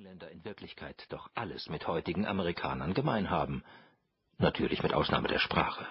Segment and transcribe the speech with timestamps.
[0.00, 3.62] Engländer in Wirklichkeit doch alles mit heutigen Amerikanern gemein haben,
[4.38, 5.86] natürlich mit Ausnahme der Sprache.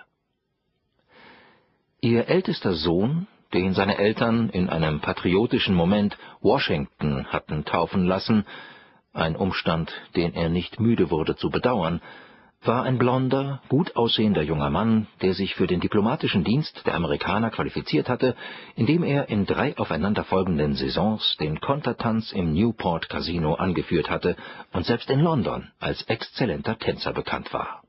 [2.02, 8.48] Ihr ältester Sohn, den seine Eltern in einem patriotischen Moment Washington hatten taufen lassen,
[9.14, 12.02] ein Umstand, den er nicht müde wurde zu bedauern,
[12.62, 17.52] war ein blonder, gut aussehender junger Mann, der sich für den diplomatischen Dienst der Amerikaner
[17.52, 18.36] qualifiziert hatte,
[18.76, 24.36] indem er in drei aufeinanderfolgenden Saisons den Kontertanz im Newport Casino angeführt hatte
[24.74, 27.82] und selbst in London als exzellenter Tänzer bekannt war.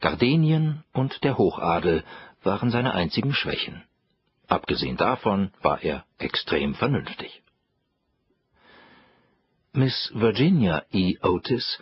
[0.00, 2.04] Gardenien und der Hochadel
[2.42, 3.84] waren seine einzigen Schwächen.
[4.48, 7.42] Abgesehen davon war er extrem vernünftig.
[9.72, 11.16] Miss Virginia E.
[11.22, 11.78] Otis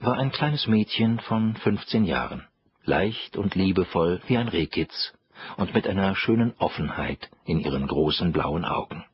[0.00, 2.46] war ein kleines Mädchen von 15 Jahren,
[2.84, 5.12] leicht und liebevoll wie ein Rehkitz
[5.56, 9.04] und mit einer schönen Offenheit in ihren großen blauen Augen.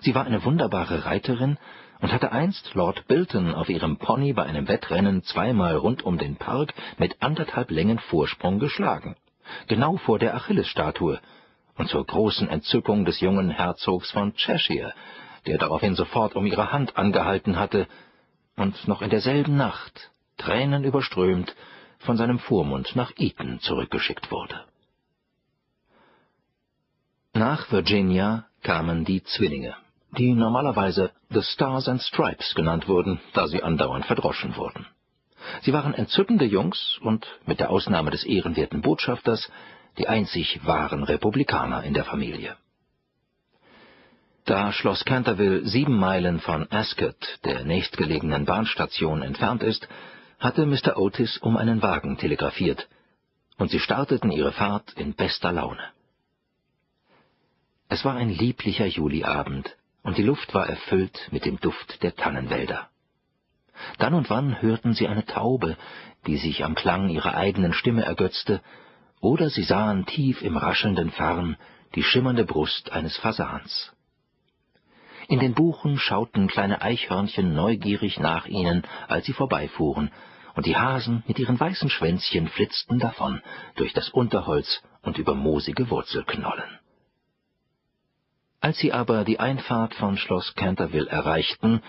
[0.00, 1.58] Sie war eine wunderbare Reiterin
[2.00, 6.36] und hatte einst Lord Bilton auf ihrem Pony bei einem Wettrennen zweimal rund um den
[6.36, 9.16] Park mit anderthalb Längen Vorsprung geschlagen,
[9.66, 11.20] genau vor der Achillesstatue,
[11.76, 14.92] und zur großen Entzückung des jungen Herzogs von Cheshire,
[15.46, 17.86] der daraufhin sofort um ihre Hand angehalten hatte
[18.60, 21.56] und noch in derselben Nacht, tränenüberströmt,
[21.98, 24.64] von seinem Vormund nach Eton zurückgeschickt wurde.
[27.32, 29.74] Nach Virginia kamen die Zwillinge,
[30.18, 34.86] die normalerweise The Stars and Stripes genannt wurden, da sie andauernd verdroschen wurden.
[35.62, 39.50] Sie waren entzückende Jungs und, mit der Ausnahme des ehrenwerten Botschafters,
[39.96, 42.56] die einzig wahren Republikaner in der Familie.
[44.44, 49.86] Da Schloss Canterville sieben Meilen von Ascot, der nächstgelegenen Bahnstation, entfernt ist,
[50.38, 50.96] hatte Mr.
[50.96, 52.88] Otis um einen Wagen telegrafiert,
[53.58, 55.84] und sie starteten ihre Fahrt in bester Laune.
[57.88, 62.88] Es war ein lieblicher Juliabend, und die Luft war erfüllt mit dem Duft der Tannenwälder.
[63.98, 65.76] Dann und wann hörten sie eine Taube,
[66.26, 68.62] die sich am Klang ihrer eigenen Stimme ergötzte,
[69.20, 71.56] oder sie sahen tief im raschelnden Farn
[71.94, 73.92] die schimmernde Brust eines Fasans.
[75.30, 80.10] In den Buchen schauten kleine Eichhörnchen neugierig nach ihnen, als sie vorbeifuhren,
[80.56, 83.40] und die Hasen mit ihren weißen Schwänzchen flitzten davon
[83.76, 86.80] durch das Unterholz und über moosige Wurzelknollen.
[88.60, 91.80] Als sie aber die Einfahrt von Schloss Canterville erreichten,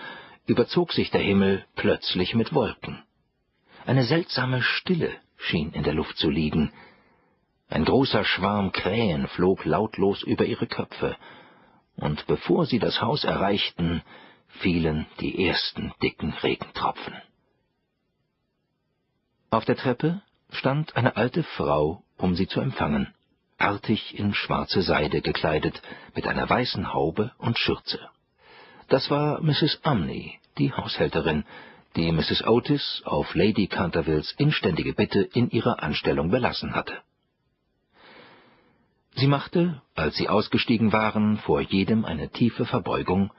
[0.46, 3.02] überzog sich der Himmel plötzlich mit Wolken.
[3.84, 6.72] Eine seltsame Stille schien in der Luft zu liegen.
[7.68, 11.16] Ein großer Schwarm Krähen flog lautlos über ihre Köpfe,
[11.96, 14.02] und bevor sie das Haus erreichten,
[14.60, 17.14] fielen die ersten dicken Regentropfen.
[19.50, 23.14] Auf der Treppe stand eine alte Frau, um sie zu empfangen,
[23.58, 25.80] artig in schwarze Seide gekleidet,
[26.14, 28.00] mit einer weißen Haube und Schürze.
[28.88, 29.80] Das war Mrs.
[29.84, 31.44] Umney, die Haushälterin,
[31.96, 32.46] die Mrs.
[32.46, 37.02] Otis auf Lady Cantervilles inständige Bitte in ihrer Anstellung belassen hatte.
[39.22, 43.30] Sie machte, als sie ausgestiegen waren, vor jedem eine tiefe Verbeugung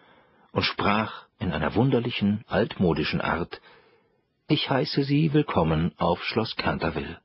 [0.53, 3.59] und sprach in einer wunderlichen, altmodischen Art
[4.47, 7.17] Ich heiße Sie willkommen auf Schloss Canterville.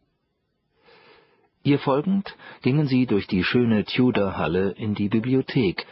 [1.63, 5.87] Ihr folgend gingen sie durch die schöne Tudor-Halle in die Bibliothek,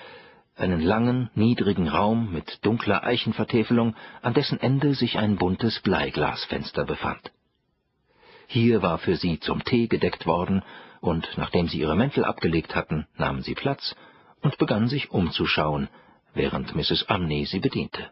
[0.57, 7.31] einen langen, niedrigen Raum mit dunkler Eichenvertäfelung, an dessen Ende sich ein buntes Bleiglasfenster befand.
[8.49, 10.65] Hier war für sie zum Tee gedeckt worden
[11.07, 13.95] und nachdem sie ihre Mäntel abgelegt hatten, nahmen sie Platz
[14.43, 15.89] und begannen sich umzuschauen,
[16.35, 17.05] während Mrs.
[17.05, 18.11] Umney sie bediente.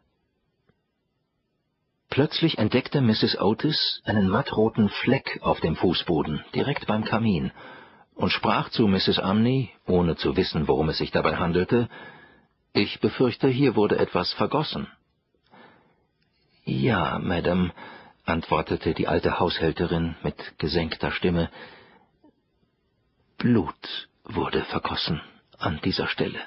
[2.09, 3.41] Plötzlich entdeckte Mrs.
[3.41, 7.51] Otis einen mattroten Fleck auf dem Fußboden, direkt beim Kamin,
[8.15, 9.19] und sprach zu Mrs.
[9.19, 11.89] Umney, ohne zu wissen, worum es sich dabei handelte,
[12.73, 14.87] »Ich befürchte, hier wurde etwas vergossen.«
[16.65, 17.73] »Ja, Madame«,
[18.25, 21.51] antwortete die alte Haushälterin mit gesenkter Stimme,
[23.45, 25.21] Blut wurde vergossen
[25.59, 26.41] an dieser Stelle.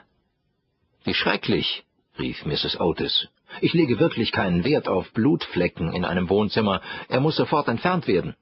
[1.04, 1.84] Wie schrecklich,
[2.18, 2.80] rief Mrs.
[2.80, 3.28] Otis.
[3.62, 6.82] Ich lege wirklich keinen Wert auf Blutflecken in einem Wohnzimmer.
[7.08, 8.36] Er muss sofort entfernt werden.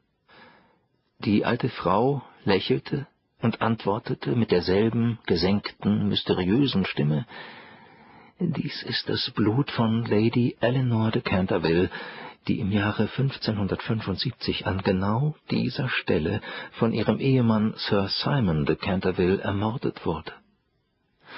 [1.19, 3.07] Die alte Frau lächelte
[3.41, 7.25] und antwortete mit derselben gesenkten, mysteriösen Stimme
[8.39, 11.89] Dies ist das Blut von Lady Eleanor de Canterville,
[12.47, 16.41] die im Jahre 1575 an genau dieser Stelle
[16.73, 20.31] von ihrem Ehemann Sir Simon de Canterville ermordet wurde.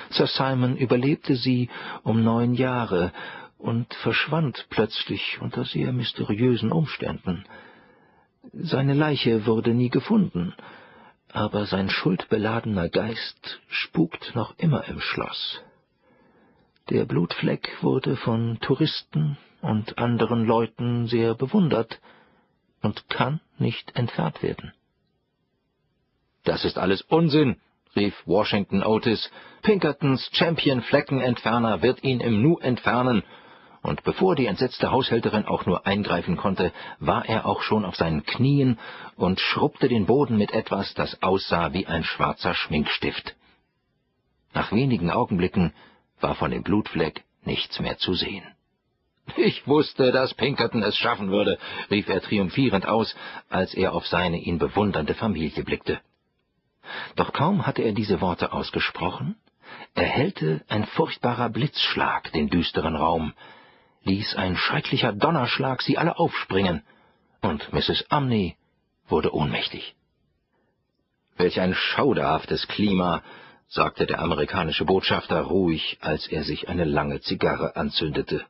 [0.09, 1.69] Sir Simon überlebte sie
[2.03, 3.13] um neun Jahre
[3.57, 7.45] und verschwand plötzlich unter sehr mysteriösen Umständen.
[8.53, 10.53] Seine Leiche wurde nie gefunden,
[11.31, 15.61] aber sein schuldbeladener Geist spukt noch immer im Schloss.
[16.89, 21.99] Der Blutfleck wurde von Touristen und anderen Leuten sehr bewundert
[22.81, 24.73] und kann nicht entfernt werden.
[26.43, 27.59] Das ist alles Unsinn,
[27.95, 29.29] rief Washington Otis.
[29.63, 33.23] Pinkertons Champion-Fleckenentferner wird ihn im Nu entfernen.
[33.81, 38.25] Und bevor die entsetzte Haushälterin auch nur eingreifen konnte, war er auch schon auf seinen
[38.25, 38.79] Knien
[39.15, 43.35] und schrubbte den Boden mit etwas, das aussah wie ein schwarzer Schminkstift.
[44.53, 45.73] Nach wenigen Augenblicken
[46.19, 48.43] war von dem Blutfleck nichts mehr zu sehen.
[49.35, 51.57] Ich wusste, dass Pinkerton es schaffen würde,
[51.91, 53.15] rief er triumphierend aus,
[53.49, 55.99] als er auf seine ihn bewundernde Familie blickte.
[57.15, 59.35] Doch kaum hatte er diese Worte ausgesprochen,
[59.93, 63.33] erhellte ein furchtbarer Blitzschlag den düsteren Raum,
[64.03, 66.83] ließ ein schrecklicher Donnerschlag sie alle aufspringen,
[67.41, 68.03] und Mrs.
[68.09, 68.55] Umney
[69.07, 69.95] wurde ohnmächtig.
[71.35, 73.21] Welch ein schauderhaftes Klima,
[73.67, 78.45] sagte der amerikanische Botschafter ruhig, als er sich eine lange Zigarre anzündete.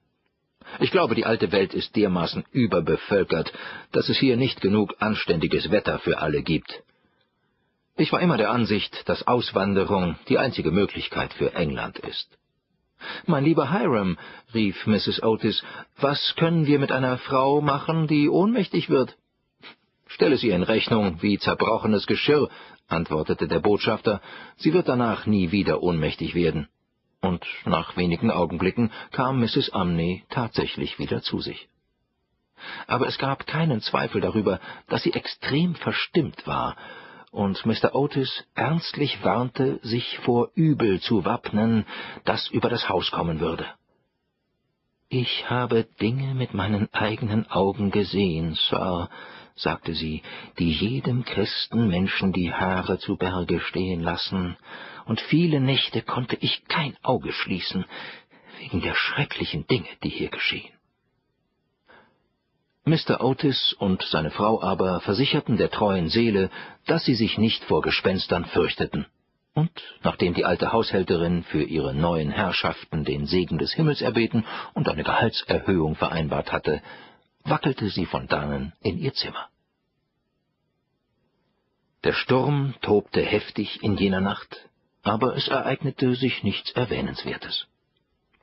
[0.80, 3.52] Ich glaube, die alte Welt ist dermaßen überbevölkert,
[3.92, 6.84] dass es hier nicht genug anständiges Wetter für alle gibt.
[7.96, 12.38] Ich war immer der Ansicht, dass Auswanderung die einzige Möglichkeit für England ist.
[13.26, 14.18] Mein lieber Hiram,
[14.54, 15.22] rief Mrs.
[15.24, 15.64] Otis,
[16.00, 19.18] was können wir mit einer Frau machen, die ohnmächtig wird?
[20.08, 22.50] Stelle sie in Rechnung wie zerbrochenes Geschirr,
[22.88, 24.22] antwortete der Botschafter,
[24.58, 26.70] sie wird danach nie wieder ohnmächtig werden.
[27.22, 29.70] Und nach wenigen Augenblicken kam Mrs.
[29.70, 31.68] Umney tatsächlich wieder zu sich.
[32.88, 36.76] Aber es gab keinen Zweifel darüber, dass sie extrem verstimmt war,
[37.32, 37.94] und Mr.
[37.94, 41.86] Otis ernstlich warnte, sich vor Übel zu wappnen,
[42.24, 43.66] das über das Haus kommen würde.
[45.10, 49.10] Ich habe Dinge mit meinen eigenen Augen gesehen, Sir,
[49.58, 50.22] sagte sie,
[50.60, 54.58] die jedem Christenmenschen die Haare zu Berge stehen lassen,
[55.06, 57.86] und viele Nächte konnte ich kein Auge schließen,
[58.60, 60.72] wegen der schrecklichen Dinge, die hier geschehen.
[62.86, 63.22] Mr.
[63.22, 66.50] Otis und seine Frau aber versicherten der treuen Seele,
[66.86, 69.06] dass sie sich nicht vor Gespenstern fürchteten.
[69.54, 69.72] Und
[70.04, 75.04] nachdem die alte Haushälterin für ihre neuen Herrschaften den Segen des Himmels erbeten und eine
[75.04, 76.82] Gehaltserhöhung vereinbart hatte,
[77.50, 79.48] wackelte sie von dannen in ihr Zimmer.
[82.04, 84.70] Der Sturm tobte heftig in jener Nacht,
[85.04, 87.68] aber es ereignete sich nichts Erwähnenswertes.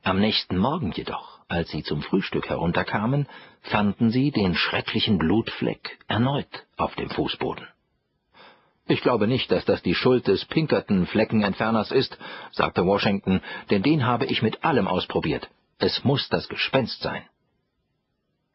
[0.03, 3.27] Am nächsten Morgen jedoch, als sie zum Frühstück herunterkamen,
[3.61, 7.67] fanden sie den schrecklichen Blutfleck erneut auf dem Fußboden.
[8.87, 12.17] Ich glaube nicht, dass das die Schuld des Pinkerton-Fleckenentferners ist,
[12.51, 13.41] sagte Washington,
[13.71, 15.49] denn den habe ich mit allem ausprobiert.
[15.79, 17.23] Es muss das Gespenst sein.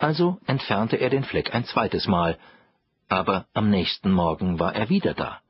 [0.01, 2.39] Also entfernte er den Fleck ein zweites Mal,
[3.11, 5.41] aber am nächsten Morgen war er wieder da.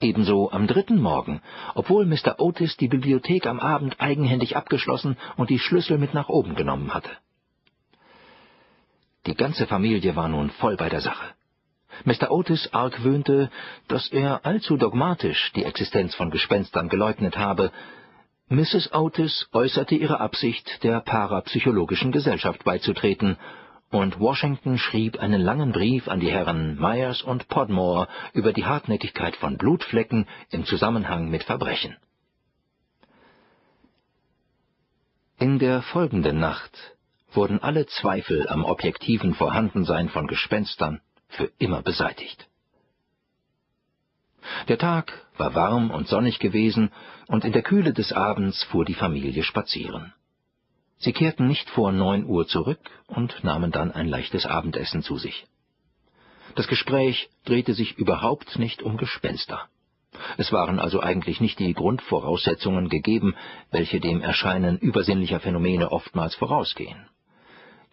[0.00, 1.40] Ebenso am dritten Morgen,
[1.76, 2.40] obwohl Mr.
[2.40, 7.10] Otis die Bibliothek am Abend eigenhändig abgeschlossen und die Schlüssel mit nach oben genommen hatte.
[9.26, 11.26] Die ganze Familie war nun voll bei der Sache.
[12.04, 12.32] Mr.
[12.32, 13.52] Otis argwöhnte,
[13.86, 17.70] dass er allzu dogmatisch die Existenz von Gespenstern geleugnet habe.
[18.48, 18.92] Mrs.
[18.92, 23.38] Otis äußerte ihre Absicht, der parapsychologischen Gesellschaft beizutreten
[23.92, 29.36] und Washington schrieb einen langen Brief an die Herren Myers und Podmore über die Hartnäckigkeit
[29.36, 31.96] von Blutflecken im Zusammenhang mit Verbrechen.
[35.38, 36.72] In der folgenden Nacht
[37.32, 42.48] wurden alle Zweifel am objektiven Vorhandensein von Gespenstern für immer beseitigt.
[44.68, 46.90] Der Tag war warm und sonnig gewesen,
[47.28, 50.14] und in der Kühle des Abends fuhr die Familie spazieren.
[51.02, 52.78] Sie kehrten nicht vor neun Uhr zurück
[53.08, 55.46] und nahmen dann ein leichtes Abendessen zu sich.
[56.54, 59.68] Das Gespräch drehte sich überhaupt nicht um Gespenster.
[60.36, 63.34] Es waren also eigentlich nicht die Grundvoraussetzungen gegeben,
[63.72, 67.08] welche dem Erscheinen übersinnlicher Phänomene oftmals vorausgehen.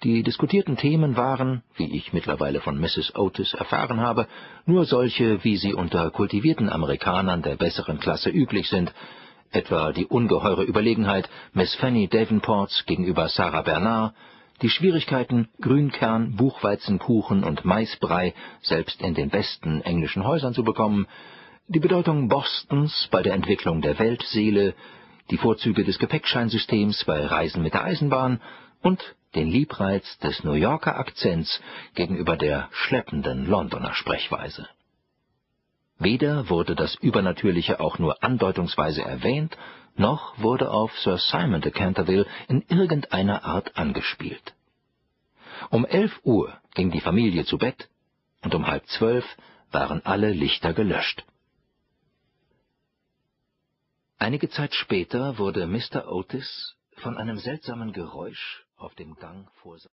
[0.04, 3.16] Die diskutierten Themen waren, wie ich mittlerweile von Mrs.
[3.16, 4.28] Otis erfahren habe,
[4.68, 8.94] nur solche, wie sie unter kultivierten Amerikanern der besseren Klasse üblich sind,
[9.52, 14.14] etwa die ungeheure Überlegenheit Miss Fanny Davenports gegenüber Sarah Bernard,
[14.62, 21.08] die Schwierigkeiten, Grünkern, Buchweizenkuchen und Maisbrei selbst in den besten englischen Häusern zu bekommen,
[21.68, 24.74] die Bedeutung Bostons bei der Entwicklung der Weltseele,
[25.30, 28.42] die Vorzüge des Gepäckscheinsystems bei Reisen mit der Eisenbahn
[28.82, 29.00] und
[29.36, 31.62] den Liebreiz des New Yorker Akzents
[31.94, 34.68] gegenüber der schleppenden Londoner Sprechweise.
[36.00, 39.58] Weder wurde das Übernatürliche auch nur andeutungsweise erwähnt,
[39.96, 44.56] noch wurde auf Sir Simon de Canterville in irgendeiner Art angespielt.
[45.70, 47.90] Um elf Uhr ging die Familie zu Bett,
[48.42, 49.26] und um halb zwölf
[49.72, 51.26] waren alle Lichter gelöscht.
[54.18, 56.10] Einige Zeit später wurde Mr.
[56.10, 59.78] Otis von einem seltsamen Geräusch auf dem Gang vor